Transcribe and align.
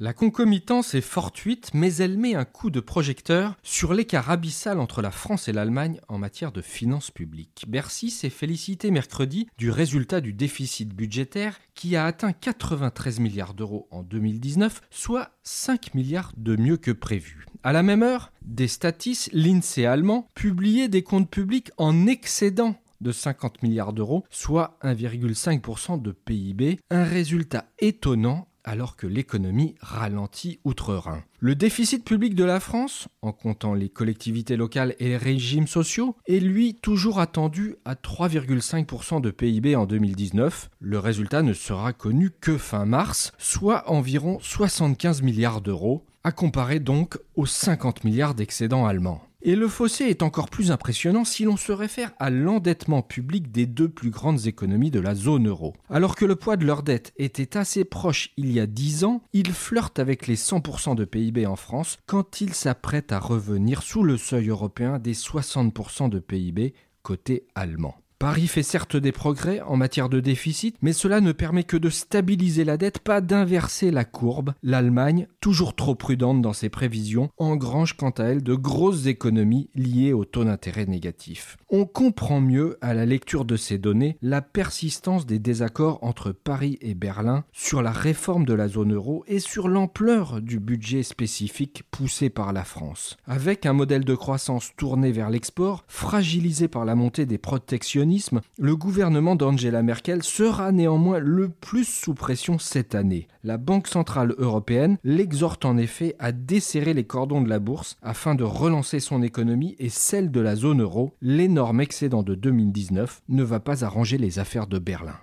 La 0.00 0.12
concomitance 0.12 0.94
est 0.94 1.00
fortuite, 1.00 1.70
mais 1.74 1.94
elle 1.96 2.18
met 2.18 2.34
un 2.34 2.44
coup 2.44 2.70
de 2.70 2.80
projecteur 2.80 3.56
sur 3.62 3.94
l'écart 3.94 4.30
abyssal 4.30 4.80
entre 4.80 5.00
la 5.00 5.10
France 5.10 5.46
et 5.46 5.52
l'Allemagne 5.52 6.00
en 6.08 6.18
matière 6.18 6.50
de 6.50 6.62
finances 6.62 7.10
publiques. 7.10 7.66
Bercy 7.68 8.10
s'est 8.10 8.30
félicité 8.30 8.90
mercredi 8.90 9.48
du 9.58 9.70
résultat 9.70 10.20
du 10.20 10.32
déficit 10.32 10.92
budgétaire 10.92 11.60
qui 11.74 11.94
a 11.94 12.06
atteint 12.06 12.32
93 12.32 13.20
milliards 13.20 13.54
d'euros 13.54 13.86
en 13.90 14.02
2019, 14.02 14.80
soit 14.90 15.30
5 15.44 15.94
milliards 15.94 16.32
de 16.36 16.56
mieux 16.56 16.78
que 16.78 16.90
prévu. 16.90 17.46
À 17.62 17.72
la 17.72 17.84
même 17.84 18.02
heure, 18.02 18.32
des 18.42 18.68
statis, 18.68 19.28
l'INSEE 19.32 19.86
allemand, 19.86 20.26
publiaient 20.34 20.88
des 20.88 21.02
comptes 21.02 21.30
publics 21.30 21.70
en 21.76 22.06
excédent 22.06 22.76
de 23.02 23.12
50 23.12 23.62
milliards 23.62 23.92
d'euros, 23.92 24.24
soit 24.30 24.78
1,5% 24.82 26.00
de 26.00 26.12
PIB, 26.12 26.80
un 26.90 27.04
résultat 27.04 27.66
étonnant 27.78 28.48
alors 28.64 28.96
que 28.96 29.06
l'économie 29.06 29.74
ralentit 29.80 30.60
outre-Rhin. 30.64 31.22
Le 31.40 31.54
déficit 31.54 32.04
public 32.04 32.34
de 32.34 32.44
la 32.44 32.60
France, 32.60 33.08
en 33.22 33.32
comptant 33.32 33.74
les 33.74 33.88
collectivités 33.88 34.56
locales 34.56 34.94
et 34.98 35.08
les 35.08 35.16
régimes 35.16 35.66
sociaux, 35.66 36.16
est 36.26 36.38
lui 36.38 36.74
toujours 36.74 37.18
attendu 37.18 37.76
à 37.84 37.94
3,5% 37.94 39.20
de 39.20 39.30
PIB 39.30 39.74
en 39.74 39.86
2019. 39.86 40.70
Le 40.80 40.98
résultat 40.98 41.42
ne 41.42 41.52
sera 41.52 41.92
connu 41.92 42.30
que 42.30 42.56
fin 42.58 42.86
mars, 42.86 43.32
soit 43.38 43.90
environ 43.90 44.38
75 44.40 45.22
milliards 45.22 45.60
d'euros, 45.60 46.04
à 46.24 46.30
comparer 46.30 46.78
donc 46.78 47.18
aux 47.34 47.46
50 47.46 48.04
milliards 48.04 48.34
d'excédents 48.34 48.86
allemands. 48.86 49.22
Et 49.44 49.56
le 49.56 49.66
fossé 49.66 50.04
est 50.04 50.22
encore 50.22 50.48
plus 50.48 50.70
impressionnant 50.70 51.24
si 51.24 51.42
l'on 51.42 51.56
se 51.56 51.72
réfère 51.72 52.12
à 52.20 52.30
l'endettement 52.30 53.02
public 53.02 53.50
des 53.50 53.66
deux 53.66 53.88
plus 53.88 54.10
grandes 54.10 54.46
économies 54.46 54.92
de 54.92 55.00
la 55.00 55.16
zone 55.16 55.48
euro. 55.48 55.74
Alors 55.90 56.14
que 56.14 56.24
le 56.24 56.36
poids 56.36 56.56
de 56.56 56.64
leur 56.64 56.84
dette 56.84 57.12
était 57.16 57.56
assez 57.56 57.84
proche 57.84 58.30
il 58.36 58.52
y 58.52 58.60
a 58.60 58.66
10 58.66 59.02
ans, 59.02 59.22
ils 59.32 59.52
flirtent 59.52 59.98
avec 59.98 60.28
les 60.28 60.36
100% 60.36 60.94
de 60.94 61.04
PIB 61.04 61.44
en 61.46 61.56
France 61.56 61.98
quand 62.06 62.40
ils 62.40 62.54
s'apprêtent 62.54 63.10
à 63.10 63.18
revenir 63.18 63.82
sous 63.82 64.04
le 64.04 64.16
seuil 64.16 64.48
européen 64.48 65.00
des 65.00 65.14
60% 65.14 66.08
de 66.08 66.20
PIB 66.20 66.74
côté 67.02 67.48
allemand. 67.56 68.01
Paris 68.22 68.46
fait 68.46 68.62
certes 68.62 68.94
des 68.96 69.10
progrès 69.10 69.60
en 69.62 69.76
matière 69.76 70.08
de 70.08 70.20
déficit, 70.20 70.76
mais 70.80 70.92
cela 70.92 71.20
ne 71.20 71.32
permet 71.32 71.64
que 71.64 71.76
de 71.76 71.90
stabiliser 71.90 72.62
la 72.62 72.76
dette, 72.76 73.00
pas 73.00 73.20
d'inverser 73.20 73.90
la 73.90 74.04
courbe. 74.04 74.54
L'Allemagne, 74.62 75.26
toujours 75.40 75.74
trop 75.74 75.96
prudente 75.96 76.40
dans 76.40 76.52
ses 76.52 76.68
prévisions, 76.68 77.30
engrange 77.36 77.96
quant 77.96 78.10
à 78.10 78.26
elle 78.26 78.44
de 78.44 78.54
grosses 78.54 79.06
économies 79.06 79.70
liées 79.74 80.12
au 80.12 80.24
taux 80.24 80.44
d'intérêt 80.44 80.86
négatif. 80.86 81.56
On 81.68 81.84
comprend 81.84 82.40
mieux, 82.40 82.78
à 82.80 82.94
la 82.94 83.06
lecture 83.06 83.44
de 83.44 83.56
ces 83.56 83.76
données, 83.76 84.18
la 84.22 84.40
persistance 84.40 85.26
des 85.26 85.40
désaccords 85.40 85.98
entre 86.02 86.30
Paris 86.30 86.78
et 86.80 86.94
Berlin 86.94 87.42
sur 87.52 87.82
la 87.82 87.90
réforme 87.90 88.44
de 88.44 88.54
la 88.54 88.68
zone 88.68 88.94
euro 88.94 89.24
et 89.26 89.40
sur 89.40 89.66
l'ampleur 89.66 90.40
du 90.40 90.60
budget 90.60 91.02
spécifique 91.02 91.82
poussé 91.90 92.30
par 92.30 92.52
la 92.52 92.62
France. 92.62 93.16
Avec 93.26 93.66
un 93.66 93.72
modèle 93.72 94.04
de 94.04 94.14
croissance 94.14 94.70
tourné 94.76 95.10
vers 95.10 95.28
l'export, 95.28 95.82
fragilisé 95.88 96.68
par 96.68 96.84
la 96.84 96.94
montée 96.94 97.26
des 97.26 97.38
protectionnistes, 97.38 98.11
le 98.58 98.76
gouvernement 98.76 99.36
d'Angela 99.36 99.82
Merkel 99.82 100.22
sera 100.22 100.72
néanmoins 100.72 101.18
le 101.18 101.48
plus 101.48 101.84
sous 101.84 102.14
pression 102.14 102.58
cette 102.58 102.94
année. 102.94 103.28
La 103.44 103.58
Banque 103.58 103.88
centrale 103.88 104.34
européenne 104.38 104.98
l'exhorte 105.04 105.64
en 105.64 105.76
effet 105.76 106.14
à 106.18 106.32
desserrer 106.32 106.94
les 106.94 107.04
cordons 107.04 107.42
de 107.42 107.48
la 107.48 107.58
bourse 107.58 107.96
afin 108.02 108.34
de 108.34 108.44
relancer 108.44 109.00
son 109.00 109.22
économie 109.22 109.76
et 109.78 109.88
celle 109.88 110.30
de 110.30 110.40
la 110.40 110.56
zone 110.56 110.82
euro. 110.82 111.14
L'énorme 111.20 111.80
excédent 111.80 112.22
de 112.22 112.34
2019 112.34 113.22
ne 113.28 113.42
va 113.42 113.60
pas 113.60 113.84
arranger 113.84 114.18
les 114.18 114.38
affaires 114.38 114.66
de 114.66 114.78
Berlin. 114.78 115.16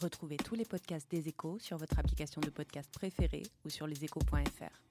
Retrouvez 0.00 0.38
tous 0.38 0.54
les 0.54 0.64
podcasts 0.64 1.10
des 1.10 1.28
échos 1.28 1.58
sur 1.58 1.76
votre 1.76 1.98
application 1.98 2.40
de 2.40 2.48
podcast 2.48 2.90
préférée 2.92 3.42
ou 3.64 3.70
sur 3.70 3.86
leséchos.fr. 3.86 4.89